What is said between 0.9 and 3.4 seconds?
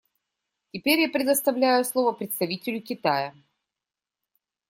я предоставляю слово представителю Китая.